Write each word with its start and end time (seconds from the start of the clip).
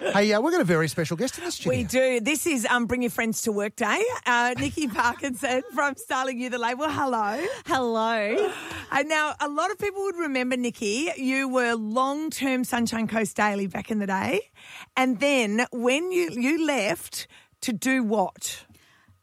Hey, 0.00 0.32
uh, 0.32 0.40
we've 0.40 0.50
got 0.50 0.60
a 0.60 0.64
very 0.64 0.88
special 0.88 1.16
guest 1.16 1.38
in 1.38 1.44
the 1.44 1.52
studio. 1.52 1.78
We 1.78 1.84
do. 1.84 2.18
This 2.18 2.48
is 2.48 2.66
um, 2.66 2.86
Bring 2.86 3.02
Your 3.02 3.12
Friends 3.12 3.42
to 3.42 3.52
Work 3.52 3.76
Day. 3.76 4.04
Uh, 4.26 4.52
Nikki 4.58 4.88
Parkinson 4.88 5.62
from 5.72 5.94
Styling 5.94 6.40
You 6.40 6.50
the 6.50 6.58
Label. 6.58 6.88
Hello. 6.88 7.40
Hello. 7.64 8.52
And 8.90 9.08
now, 9.08 9.34
a 9.38 9.48
lot 9.48 9.70
of 9.70 9.78
people 9.78 10.02
would 10.02 10.16
remember, 10.16 10.56
Nikki, 10.56 11.10
you 11.16 11.48
were 11.48 11.74
long 11.74 12.30
term 12.30 12.64
Sunshine 12.64 13.06
Coast 13.06 13.36
Daily 13.36 13.68
back 13.68 13.92
in 13.92 14.00
the 14.00 14.08
day. 14.08 14.50
And 14.96 15.20
then 15.20 15.64
when 15.70 16.10
you, 16.10 16.30
you 16.32 16.66
left 16.66 17.28
to 17.60 17.72
do 17.72 18.02
what? 18.02 18.64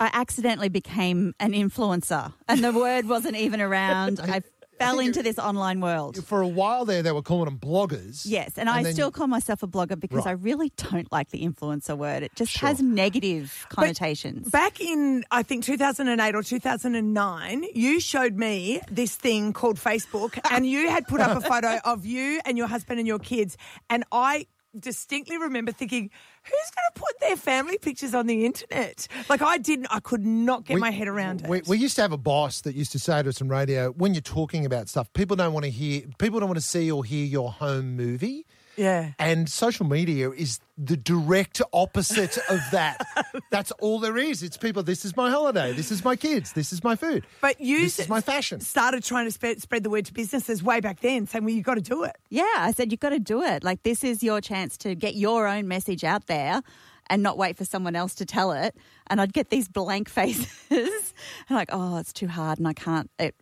I 0.00 0.10
accidentally 0.12 0.68
became 0.68 1.32
an 1.40 1.52
influencer, 1.52 2.34
and 2.48 2.62
the 2.62 2.70
word 2.72 3.08
wasn't 3.08 3.36
even 3.36 3.62
around. 3.62 4.20
I 4.22 4.42
fell 4.78 4.98
into 4.98 5.22
this 5.22 5.38
online 5.38 5.80
world. 5.80 6.24
For 6.24 6.40
a 6.42 6.46
while 6.48 6.84
there, 6.84 7.02
they 7.02 7.12
were 7.12 7.22
calling 7.22 7.46
them 7.46 7.58
bloggers. 7.58 8.22
Yes, 8.24 8.52
and, 8.56 8.68
I 8.68 8.82
still 8.92 9.08
you- 9.08 9.12
call 9.12 9.26
myself 9.26 9.62
a 9.62 9.66
blogger 9.68 9.98
because 9.98 10.18
Right. 10.18 10.28
I 10.28 10.32
really 10.32 10.72
don't 10.76 11.10
like 11.12 11.30
the 11.30 11.42
influencer 11.46 11.96
word. 11.96 12.22
It 12.22 12.34
just 12.36 12.52
Sure. 12.52 12.68
has 12.68 12.80
negative 12.82 13.66
connotations. 13.68 14.48
Back 14.50 14.80
in, 14.80 15.24
I 15.30 15.42
think, 15.42 15.64
2008 15.64 16.34
or 16.34 16.42
2009, 16.42 17.64
you 17.74 18.00
showed 18.00 18.36
me 18.36 18.80
this 18.90 19.16
thing 19.16 19.52
called 19.52 19.76
Facebook, 19.78 20.38
and 20.50 20.66
you 20.66 20.90
had 20.90 21.06
put 21.06 21.20
up 21.20 21.36
a 21.36 21.40
photo 21.48 21.78
of 21.84 22.04
you 22.06 22.40
and 22.44 22.56
your 22.58 22.66
husband 22.66 22.98
and 22.98 23.06
your 23.06 23.18
kids. 23.18 23.56
And 23.90 24.04
I 24.12 24.46
distinctly 24.80 25.38
remember 25.38 25.72
thinking, 25.72 26.10
who's 26.42 26.52
going 26.52 26.86
to 26.94 27.00
put 27.00 27.20
their 27.20 27.36
family 27.36 27.78
pictures 27.78 28.14
on 28.14 28.26
the 28.26 28.44
internet? 28.46 29.08
Like, 29.28 29.42
I 29.42 29.58
didn't, 29.58 29.88
I 29.90 30.00
could 30.00 30.24
not 30.24 30.64
get 30.64 30.74
We- 30.74 30.80
my 30.80 30.90
head 30.90 31.08
around 31.08 31.42
it. 31.42 31.48
We, 31.48 31.62
we 31.66 31.78
used 31.78 31.96
to 31.96 32.02
have 32.02 32.12
a 32.12 32.16
boss 32.18 32.60
that 32.62 32.74
used 32.74 32.92
to 32.92 32.98
say 32.98 33.22
to 33.22 33.28
us 33.28 33.40
on 33.42 33.48
radio, 33.48 33.90
when 33.92 34.14
you're 34.14 34.20
talking 34.20 34.64
about 34.66 34.88
stuff, 34.88 35.12
people 35.12 35.36
don't 35.36 35.52
want 35.52 35.64
to 35.64 35.70
hear, 35.70 36.02
people 36.18 36.40
don't 36.40 36.48
want 36.48 36.58
to 36.58 36.64
see 36.66 36.90
or 36.90 37.04
hear 37.04 37.24
your 37.26 37.50
home 37.52 37.96
movie. 37.96 38.46
Yeah. 38.76 39.12
And 39.18 39.48
social 39.48 39.86
media 39.86 40.30
is 40.30 40.60
the 40.78 40.96
direct 40.96 41.62
opposite 41.72 42.38
of 42.50 42.60
that. 42.72 43.06
That's 43.50 43.72
all 43.72 43.98
there 43.98 44.16
is. 44.18 44.42
It's 44.42 44.56
people, 44.56 44.82
this 44.82 45.04
is 45.04 45.16
my 45.16 45.30
holiday, 45.30 45.72
this 45.72 45.90
is 45.90 46.04
my 46.04 46.16
kids, 46.16 46.52
this 46.52 46.72
is 46.72 46.84
my 46.84 46.96
food. 46.96 47.24
But 47.40 47.60
you 47.60 47.80
this 47.80 47.98
is 47.98 48.08
my 48.08 48.20
fashion. 48.20 48.60
started 48.60 49.02
trying 49.02 49.24
to 49.26 49.30
spread, 49.30 49.60
spread 49.62 49.82
the 49.82 49.90
word 49.90 50.04
to 50.06 50.12
businesses 50.12 50.62
way 50.62 50.80
back 50.80 51.00
then, 51.00 51.26
saying, 51.26 51.44
well, 51.44 51.54
you've 51.54 51.64
got 51.64 51.74
to 51.74 51.80
do 51.80 52.04
it. 52.04 52.16
yeah, 52.28 52.44
I 52.58 52.72
said 52.72 52.92
you've 52.92 53.00
got 53.00 53.10
to 53.10 53.18
do 53.18 53.42
it. 53.42 53.64
Like 53.64 53.82
this 53.82 54.04
is 54.04 54.22
your 54.22 54.40
chance 54.40 54.76
to 54.78 54.94
get 54.94 55.14
your 55.14 55.46
own 55.46 55.68
message 55.68 56.04
out 56.04 56.26
there. 56.26 56.62
And 57.08 57.22
not 57.22 57.38
wait 57.38 57.56
for 57.56 57.64
someone 57.64 57.94
else 57.94 58.16
to 58.16 58.26
tell 58.26 58.50
it. 58.50 58.74
And 59.06 59.20
I'd 59.20 59.32
get 59.32 59.48
these 59.48 59.68
blank 59.68 60.08
faces, 60.10 61.14
and 61.48 61.56
like, 61.56 61.68
oh, 61.70 61.98
it's 61.98 62.12
too 62.12 62.26
hard, 62.26 62.58
and 62.58 62.66
I 62.66 62.72
can't 62.72 63.08
it, 63.20 63.36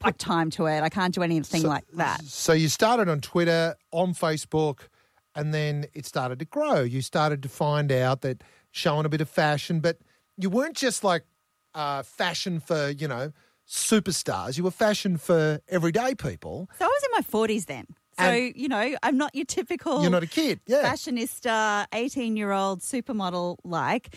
put 0.00 0.18
time 0.18 0.50
to 0.50 0.66
it. 0.66 0.80
I 0.82 0.88
can't 0.88 1.14
do 1.14 1.22
anything 1.22 1.62
like 1.62 1.84
that. 1.94 2.24
So 2.24 2.52
you 2.52 2.68
started 2.68 3.08
on 3.08 3.20
Twitter, 3.20 3.76
on 3.92 4.14
Facebook, 4.14 4.88
and 5.36 5.54
then 5.54 5.86
it 5.94 6.06
started 6.06 6.38
to 6.40 6.44
grow. 6.44 6.80
You 6.80 7.02
started 7.02 7.42
to 7.44 7.48
find 7.48 7.92
out 7.92 8.22
that 8.22 8.42
showing 8.72 9.06
a 9.06 9.08
bit 9.08 9.20
of 9.20 9.28
fashion, 9.28 9.80
but 9.80 9.98
you 10.36 10.50
weren't 10.50 10.76
just 10.76 11.04
like 11.04 11.24
uh, 11.74 12.02
fashion 12.02 12.58
for, 12.58 12.88
you 12.90 13.06
know, 13.06 13.32
superstars. 13.68 14.56
You 14.58 14.64
were 14.64 14.70
fashion 14.72 15.16
for 15.16 15.60
everyday 15.68 16.14
people. 16.14 16.68
So 16.78 16.84
I 16.84 16.88
was 16.88 17.02
in 17.04 17.10
my 17.40 17.46
40s 17.46 17.66
then. 17.66 17.86
So, 18.18 18.24
And- 18.24 18.56
you 18.56 18.68
know, 18.68 18.96
I'm 19.02 19.16
not 19.16 19.34
your 19.34 19.44
typical 19.44 20.02
You're 20.02 20.10
not 20.10 20.22
a 20.24 20.26
kid. 20.26 20.60
Yeah. 20.66 20.90
fashionista, 20.90 21.86
18 21.92 22.36
year 22.36 22.50
old 22.52 22.80
supermodel 22.80 23.58
like. 23.64 24.16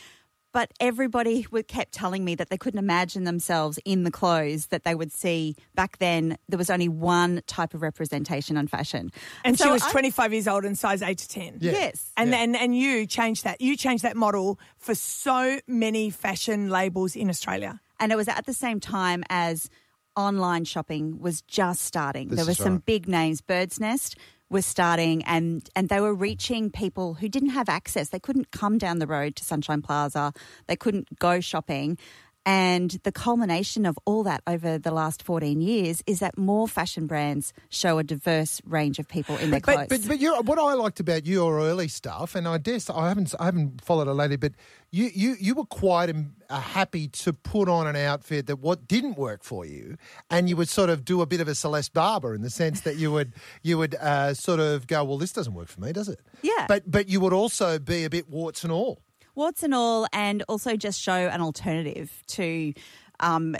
But 0.53 0.71
everybody 0.79 1.45
kept 1.67 1.91
telling 1.91 2.23
me 2.23 2.35
that 2.35 2.49
they 2.49 2.57
couldn't 2.57 2.77
imagine 2.79 3.23
themselves 3.25 3.79
in 3.83 4.03
the 4.03 4.11
clothes 4.11 4.67
that 4.67 4.83
they 4.83 4.95
would 4.95 5.11
see 5.11 5.55
back 5.75 5.97
then. 5.97 6.37
There 6.47 6.57
was 6.59 6.69
only 6.69 6.87
one 6.87 7.41
type 7.47 7.73
of 7.73 7.81
representation 7.81 8.55
on 8.55 8.67
fashion. 8.67 9.11
And 9.43 9.57
so 9.57 9.65
she 9.65 9.71
was 9.71 9.83
I- 9.83 9.91
25 9.91 10.31
years 10.31 10.47
old 10.47 10.63
and 10.63 10.77
size 10.77 11.01
8 11.01 11.17
to 11.17 11.27
10. 11.27 11.57
Yeah. 11.59 11.71
Yes. 11.71 12.11
And, 12.15 12.29
Yeah. 12.29 12.37
and 12.37 12.55
and 12.55 12.77
you 12.77 13.05
changed 13.07 13.43
that. 13.43 13.59
You 13.61 13.75
changed 13.75 14.03
that 14.03 14.15
model 14.15 14.59
for 14.77 14.93
so 14.95 15.59
many 15.67 16.09
fashion 16.11 16.69
labels 16.69 17.15
in 17.15 17.29
Australia. 17.29 17.81
And 17.99 18.11
it 18.11 18.15
was 18.15 18.27
at 18.27 18.45
the 18.45 18.53
same 18.53 18.79
time 18.79 19.23
as 19.29 19.69
online 20.15 20.65
shopping 20.65 21.19
was 21.19 21.41
just 21.41 21.83
starting. 21.83 22.29
This 22.29 22.37
there 22.37 22.45
were 22.45 22.53
some 22.53 22.73
right. 22.73 22.85
big 22.85 23.07
names. 23.07 23.41
Birdsnest 23.41 24.17
was 24.49 24.65
starting 24.65 25.23
and, 25.23 25.67
and 25.75 25.89
they 25.89 25.99
were 25.99 26.13
reaching 26.13 26.69
people 26.69 27.15
who 27.15 27.27
didn't 27.27 27.49
have 27.49 27.67
access. 27.67 28.09
They 28.09 28.19
couldn't 28.19 28.51
come 28.51 28.77
down 28.77 28.99
the 28.99 29.07
road 29.07 29.35
to 29.37 29.43
Sunshine 29.43 29.81
Plaza. 29.81 30.31
They 30.67 30.75
couldn't 30.75 31.19
go 31.19 31.39
shopping. 31.39 31.97
And 32.45 32.91
the 33.03 33.11
culmination 33.11 33.85
of 33.85 33.97
all 34.05 34.23
that 34.23 34.43
over 34.45 34.77
the 34.77 34.91
last 34.91 35.23
14 35.23 35.61
years 35.61 36.03
is 36.05 36.19
that 36.19 36.37
more 36.37 36.67
fashion 36.67 37.07
brands 37.07 37.53
show 37.69 37.99
a 37.99 38.03
diverse 38.03 38.61
range 38.65 38.99
of 38.99 39.07
people 39.07 39.37
in 39.37 39.51
their 39.51 39.61
clothes. 39.61 39.87
But 39.87 40.01
but, 40.01 40.07
but 40.07 40.19
you're, 40.19 40.41
what 40.41 40.59
I 40.59 40.73
liked 40.73 40.99
about 40.99 41.25
your 41.25 41.59
early 41.59 41.87
stuff, 41.87 42.35
and 42.35 42.47
I 42.47 42.57
guess 42.57 42.89
I 42.89 43.07
haven't 43.07 43.33
I 43.39 43.45
haven't 43.45 43.81
followed 43.81 44.09
it 44.09 44.13
lately, 44.13 44.35
but 44.35 44.53
you 44.91 45.09
you 45.13 45.35
you 45.39 45.55
were 45.55 45.65
quite 45.65 46.13
uh, 46.49 46.59
happy 46.59 47.07
to 47.07 47.31
put 47.31 47.69
on 47.69 47.87
an 47.87 47.95
outfit 47.95 48.47
that 48.47 48.57
what 48.57 48.87
didn't 48.87 49.17
work 49.17 49.43
for 49.43 49.65
you, 49.65 49.97
and 50.29 50.49
you 50.49 50.57
would 50.57 50.69
sort 50.69 50.89
of 50.89 51.05
do 51.05 51.21
a 51.21 51.25
bit 51.25 51.39
of 51.39 51.47
a 51.47 51.55
Celeste 51.55 51.93
Barber 51.93 52.35
in 52.35 52.41
the 52.41 52.49
sense 52.49 52.81
that 52.81 52.97
you 52.97 53.11
would 53.11 53.33
you 53.61 53.77
would 53.77 53.95
uh, 53.95 54.33
sort 54.33 54.59
of 54.59 54.85
go, 54.87 55.03
well, 55.03 55.17
this 55.17 55.31
doesn't 55.31 55.53
work 55.53 55.69
for 55.69 55.79
me, 55.79 55.93
does 55.93 56.09
it? 56.09 56.19
Yeah. 56.41 56.65
But 56.67 56.91
but 56.91 57.07
you 57.07 57.21
would 57.21 57.33
also 57.33 57.79
be 57.79 58.03
a 58.03 58.09
bit 58.09 58.29
warts 58.29 58.63
and 58.63 58.71
all. 58.71 58.99
Warts 59.35 59.63
and 59.63 59.73
all, 59.73 60.07
and 60.13 60.43
also 60.47 60.75
just 60.75 61.01
show 61.01 61.13
an 61.13 61.41
alternative 61.41 62.23
to 62.27 62.73
um, 63.19 63.55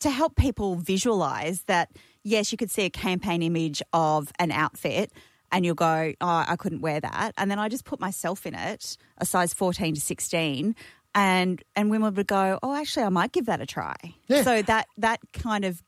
to 0.00 0.10
help 0.10 0.36
people 0.36 0.76
visualize 0.76 1.62
that. 1.64 1.90
Yes, 2.26 2.50
you 2.52 2.56
could 2.56 2.70
see 2.70 2.84
a 2.84 2.90
campaign 2.90 3.42
image 3.42 3.82
of 3.92 4.32
an 4.38 4.50
outfit. 4.50 5.12
And 5.52 5.64
you'll 5.64 5.74
go, 5.76 6.12
oh, 6.20 6.44
I 6.48 6.56
couldn't 6.56 6.80
wear 6.80 6.98
that. 6.98 7.32
And 7.36 7.48
then 7.48 7.60
I 7.60 7.68
just 7.68 7.84
put 7.84 8.00
myself 8.00 8.44
in 8.44 8.54
it, 8.54 8.96
a 9.18 9.26
size 9.26 9.54
14 9.54 9.94
to 9.94 10.00
16, 10.00 10.74
and 11.14 11.62
and 11.76 11.90
women 11.90 12.14
would 12.14 12.26
go, 12.26 12.58
oh, 12.62 12.74
actually, 12.74 13.04
I 13.04 13.08
might 13.10 13.30
give 13.30 13.46
that 13.46 13.60
a 13.60 13.66
try. 13.66 13.94
Yeah. 14.26 14.42
So 14.42 14.62
that 14.62 14.88
that 14.98 15.20
kind 15.32 15.64
of 15.64 15.82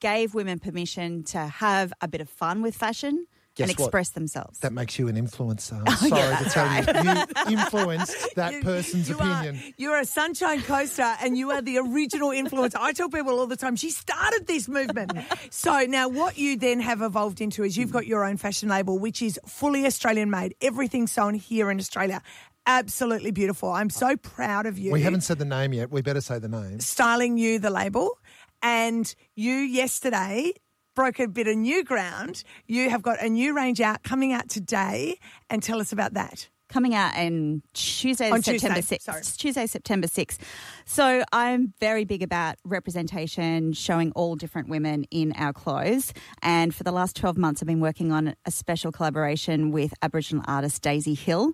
gave 0.00 0.34
women 0.34 0.58
permission 0.58 1.22
to 1.24 1.38
have 1.38 1.92
a 2.00 2.08
bit 2.08 2.20
of 2.20 2.28
fun 2.28 2.62
with 2.62 2.74
fashion 2.74 3.26
and 3.62 3.70
what? 3.78 3.86
express 3.86 4.10
themselves. 4.10 4.58
That 4.60 4.72
makes 4.72 4.98
you 4.98 5.08
an 5.08 5.16
influencer. 5.16 5.74
I'm 5.78 5.84
Oh, 5.88 5.94
sorry 5.94 6.10
yeah, 6.20 6.38
to 6.38 6.50
tell 6.50 6.66
you, 7.06 7.24
you 7.50 7.58
influenced 7.58 8.34
that 8.36 8.52
You- 8.54 8.62
person's 8.62 9.08
you 9.08 9.16
opinion. 9.16 9.56
Are, 9.56 9.72
you're 9.76 9.98
a 9.98 10.04
sunshine 10.04 10.62
coaster 10.62 11.14
and 11.22 11.36
you 11.36 11.50
are 11.50 11.62
the 11.62 11.78
original 11.78 12.30
influencer. 12.30 12.76
I 12.80 12.92
tell 12.92 13.08
people 13.08 13.38
all 13.38 13.46
the 13.46 13.56
time, 13.56 13.76
she 13.76 13.90
started 13.90 14.46
this 14.46 14.68
movement. 14.68 15.12
So 15.50 15.84
now 15.86 16.08
what 16.08 16.38
you 16.38 16.56
then 16.56 16.80
have 16.80 17.02
evolved 17.02 17.40
into 17.40 17.64
is 17.64 17.76
you've 17.76 17.92
got 17.92 18.06
your 18.06 18.24
own 18.24 18.36
fashion 18.36 18.68
label, 18.68 18.98
which 18.98 19.22
is 19.22 19.38
fully 19.46 19.86
Australian 19.86 20.30
made. 20.30 20.54
Everything's 20.60 21.12
sewn 21.12 21.34
here 21.34 21.70
in 21.70 21.78
Australia. 21.78 22.22
Absolutely 22.66 23.30
beautiful. 23.30 23.70
I'm 23.70 23.90
so 23.90 24.16
proud 24.16 24.66
of 24.66 24.78
you. 24.78 24.92
We 24.92 25.00
haven't 25.02 25.22
said 25.22 25.38
the 25.38 25.44
name 25.44 25.72
yet. 25.72 25.90
We 25.90 26.02
better 26.02 26.20
say 26.20 26.38
the 26.38 26.48
name. 26.48 26.78
styling 26.80 27.38
you 27.38 27.58
the 27.58 27.70
label 27.70 28.18
and 28.62 29.12
you 29.34 29.54
yesterday 29.54 30.52
broke 31.00 31.18
a 31.18 31.26
bit 31.26 31.48
of 31.48 31.56
new 31.56 31.82
ground 31.82 32.44
you 32.66 32.90
have 32.90 33.00
got 33.00 33.22
a 33.22 33.28
new 33.30 33.56
range 33.56 33.80
out 33.80 34.02
coming 34.02 34.34
out 34.34 34.50
today 34.50 35.18
and 35.48 35.62
tell 35.62 35.80
us 35.80 35.92
about 35.92 36.12
that 36.12 36.50
coming 36.68 36.94
out 36.94 37.16
in 37.16 37.62
Tuesday, 37.74 38.30
On 38.30 38.42
September 38.42 38.76
Tuesday, 38.76 38.96
6th. 38.98 39.02
sorry. 39.02 39.22
Tuesday, 39.22 39.66
September 39.66 40.06
6th. 40.06 40.38
So 40.84 41.24
I'm 41.32 41.74
very 41.80 42.04
big 42.04 42.22
about 42.22 42.56
representation, 42.64 43.72
showing 43.72 44.12
all 44.12 44.36
different 44.36 44.68
women 44.68 45.04
in 45.10 45.32
our 45.32 45.52
clothes. 45.52 46.12
And 46.42 46.74
for 46.74 46.84
the 46.84 46.92
last 46.92 47.16
12 47.16 47.36
months, 47.36 47.60
I've 47.60 47.66
been 47.66 47.80
working 47.80 48.12
on 48.12 48.34
a 48.46 48.50
special 48.50 48.92
collaboration 48.92 49.72
with 49.72 49.92
Aboriginal 50.00 50.44
artist 50.46 50.80
Daisy 50.80 51.14
Hill. 51.14 51.52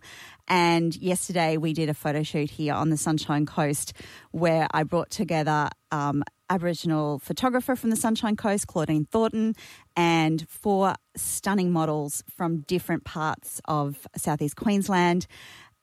And 0.49 0.95
yesterday 0.97 1.57
we 1.57 1.73
did 1.73 1.89
a 1.89 1.95
photo 1.95 2.23
shoot 2.23 2.51
here 2.51 2.75
on 2.75 2.91
the 2.91 2.97
Sunshine 2.97 3.47
Coast 3.47 3.95
where 4.33 4.69
I 4.71 4.83
brought 4.83 5.11
together 5.11 5.71
um, 5.91 6.23
Aboriginal 6.49 7.19
photographer 7.19 7.77
from 7.77 7.91
the 7.91 7.97
Sunshine 7.97 8.37
Coast, 8.37 8.67
Claudine 8.67 9.07
Thornton, 9.11 9.55
and 9.97 10.49
four 10.49 10.95
stunning 11.17 11.73
models 11.73 12.23
from 12.37 12.61
different 12.61 13.05
parts 13.05 13.61
of 13.67 14.07
southeast 14.17 14.57
Queensland. 14.57 15.27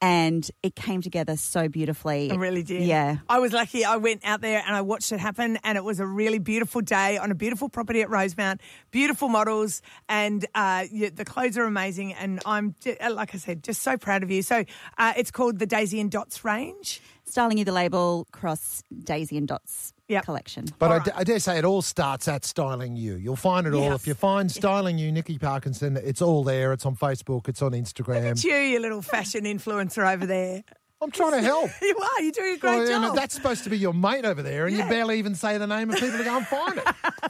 And 0.01 0.49
it 0.61 0.75
came 0.75 1.01
together 1.01 1.37
so 1.37 1.69
beautifully. 1.69 2.29
I 2.29 2.35
really 2.35 2.61
did. 2.61 2.83
Yeah. 2.83 3.19
I 3.29 3.39
was 3.39 3.53
lucky. 3.53 3.85
I 3.85 3.95
went 3.95 4.25
out 4.25 4.41
there 4.41 4.61
and 4.65 4.75
I 4.75 4.81
watched 4.81 5.13
it 5.13 5.19
happen, 5.21 5.57
and 5.63 5.77
it 5.77 5.83
was 5.85 6.01
a 6.01 6.05
really 6.05 6.39
beautiful 6.39 6.81
day 6.81 7.17
on 7.17 7.31
a 7.31 7.35
beautiful 7.35 7.69
property 7.69 8.01
at 8.01 8.09
Rosemount. 8.09 8.59
Beautiful 8.91 9.29
models, 9.29 9.81
and 10.09 10.45
uh, 10.55 10.83
yeah, 10.91 11.07
the 11.13 11.23
clothes 11.23 11.57
are 11.57 11.63
amazing. 11.63 12.11
And 12.15 12.41
I'm, 12.45 12.75
like 13.11 13.33
I 13.33 13.37
said, 13.37 13.63
just 13.63 13.81
so 13.81 13.95
proud 13.95 14.23
of 14.23 14.29
you. 14.29 14.41
So 14.41 14.65
uh, 14.97 15.13
it's 15.15 15.31
called 15.31 15.59
the 15.59 15.65
Daisy 15.65 16.01
and 16.01 16.11
Dots 16.11 16.43
range. 16.43 17.01
Styling 17.25 17.57
you 17.57 17.65
the 17.65 17.71
label 17.71 18.27
cross 18.31 18.83
Daisy 19.03 19.37
and 19.37 19.47
Dots 19.47 19.93
Yep. 20.09 20.25
collection. 20.25 20.65
But 20.77 20.91
I, 20.91 20.93
All 20.95 20.99
d- 20.99 21.11
I 21.15 21.23
dare 21.23 21.39
say 21.39 21.57
it 21.57 21.65
all 21.65 21.81
starts 21.81 22.27
at 22.27 22.43
styling 22.45 22.95
you. 22.95 23.15
You'll 23.15 23.35
find 23.37 23.65
it 23.65 23.73
all. 23.73 23.93
If 23.93 24.05
you 24.05 24.13
find 24.13 24.51
styling 24.51 24.97
you, 24.97 25.11
Nikki 25.11 25.39
Parkinson, 25.39 25.97
it's 25.97 26.21
all 26.21 26.43
there. 26.43 26.73
It's 26.73 26.85
on 26.85 26.95
Facebook. 26.95 27.47
It's 27.47 27.61
on 27.61 27.71
Instagram. 27.71 28.31
It's 28.31 28.43
you, 28.43 28.53
you 28.53 28.79
little 28.79 29.01
fashion 29.01 29.45
influencer 29.45 30.05
over 30.13 30.25
there. 30.25 30.63
I'm 31.01 31.11
trying 31.11 31.31
to 31.31 31.41
help. 31.41 31.69
You 31.81 31.97
are. 31.97 32.21
You're 32.21 32.31
doing 32.31 32.55
a 32.55 32.57
great 32.57 32.69
Well, 32.77 32.85
you 32.85 32.99
know, 32.99 33.07
job. 33.07 33.15
that's 33.15 33.33
supposed 33.35 33.63
to 33.65 33.69
be 33.69 33.77
your 33.77 33.93
mate 33.93 34.23
over 34.25 34.41
there, 34.43 34.67
and 34.67 34.75
Yeah. 34.77 34.83
you 34.85 34.89
barely 34.89 35.17
even 35.19 35.35
say 35.35 35.57
the 35.57 35.67
name 35.67 35.89
of 35.89 35.97
people 35.97 36.17
to 36.17 36.23
go 36.23 36.37
and 36.37 36.47
find 36.47 36.77
it. 36.77 36.83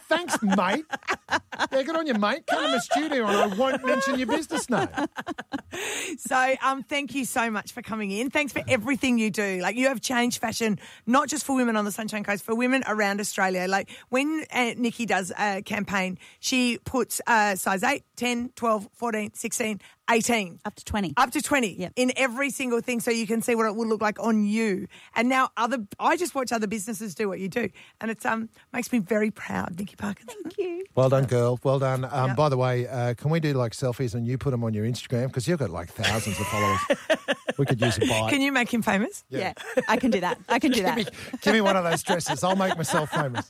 Thanks, 0.10 0.38
mate. 0.44 0.86
Yeah, 1.72 1.84
good 1.84 1.96
on 1.96 2.06
you, 2.08 2.14
mate. 2.16 2.46
Come 2.48 2.64
to 2.66 2.72
my 2.72 2.78
studio, 2.80 3.26
and 3.26 3.38
I 3.54 3.56
won't 3.56 3.84
mention 3.86 4.18
your 4.20 4.28
business 4.28 4.70
name. 4.70 4.90
So, 6.18 6.56
um, 6.62 6.84
thank 6.84 7.16
you 7.16 7.26
so 7.26 7.50
much 7.50 7.72
for 7.72 7.82
coming 7.82 8.12
in. 8.12 8.30
Thanks 8.30 8.54
for 8.54 8.62
everything 8.68 9.18
you 9.18 9.32
do. 9.32 9.60
Like, 9.62 9.76
you 9.76 9.88
have 9.88 10.02
changed 10.02 10.40
fashion, 10.40 10.80
not 11.08 11.28
just 11.30 11.46
for 11.46 11.56
women 11.56 11.76
on 11.76 11.86
the 11.86 11.92
Sunshine 11.92 12.24
Coast, 12.24 12.44
for 12.44 12.56
women 12.56 12.84
around 12.88 13.20
Australia. 13.20 13.66
Like, 13.68 13.90
when 14.10 14.46
uh, 14.52 14.74
Nikki 14.78 15.06
does 15.06 15.32
a 15.38 15.62
campaign, 15.64 16.18
she 16.40 16.78
puts 16.86 17.20
uh, 17.28 17.56
size 17.56 17.84
8, 17.84 18.04
10, 18.16 18.50
12, 18.56 18.90
14, 18.94 19.34
16, 19.34 19.82
18. 20.12 20.60
Up 20.66 20.76
to 20.76 20.84
20. 20.86 21.14
Up 21.18 21.32
to 21.32 21.42
20 21.42 21.74
Yep. 21.80 21.94
in 21.96 22.12
every 22.18 22.50
single 22.50 22.82
thing 22.82 23.00
so 23.00 23.10
you 23.10 23.26
can 23.26 23.42
see 23.42 23.56
what 23.56 23.66
it 23.66 23.76
would 23.76 23.88
look 23.88 24.02
like 24.02 24.20
on 24.22 24.44
you. 24.46 24.88
And 25.16 25.30
now 25.30 25.50
other 25.56 25.78
I 25.98 26.18
just 26.18 26.36
watch 26.36 26.52
other 26.52 26.68
businesses 26.68 27.16
do 27.16 27.30
what 27.30 27.40
you 27.40 27.48
do. 27.48 27.70
And 28.02 28.12
it 28.12 28.24
um 28.26 28.50
makes 28.74 28.92
me 28.92 29.00
very 29.00 29.32
proud, 29.32 29.80
Nikki 29.80 29.96
Parkinson. 29.96 30.36
Thank 30.44 30.58
you. 30.58 30.84
Well 30.94 31.08
done, 31.08 31.24
girl. 31.26 31.58
Well 31.64 31.80
done. 31.80 32.04
Um, 32.12 32.28
Yep. 32.28 32.36
By 32.38 32.50
the 32.50 32.58
way, 32.58 32.86
uh, 32.88 33.14
can 33.14 33.30
we 33.32 33.40
do 33.40 33.54
like 33.54 33.72
selfies 33.72 34.14
and 34.14 34.28
you 34.28 34.38
put 34.38 34.52
them 34.52 34.64
on 34.66 34.74
your 34.74 34.86
Instagram 34.86 35.28
because 35.28 35.48
you've 35.48 35.62
got 35.68 35.74
like 35.74 35.90
thousands 35.92 36.40
of 36.40 36.46
followers. 36.48 36.80
we 37.58 37.66
could 37.66 37.80
use 37.80 37.98
a 37.98 38.02
bite. 38.02 38.30
Can 38.30 38.42
you 38.42 38.52
make 38.52 38.74
him 38.74 38.82
famous? 38.82 39.24
Yeah. 39.30 39.54
I 39.88 39.98
can 39.98 40.12
do 40.12 40.20
that. 40.20 40.40
I 40.50 40.60
can 40.60 40.72
do 40.72 40.76
give, 40.84 40.86
that. 40.86 40.98
me, 40.98 41.06
give 41.42 41.54
me 41.54 41.62
one 41.62 41.78
of 41.78 41.84
those 41.84 42.04
dresses. 42.04 42.44
I'll 42.44 42.56
make 42.56 42.76
myself 42.78 43.10
famous. 43.12 43.50